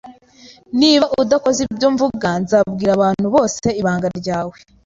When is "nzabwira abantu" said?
2.43-3.27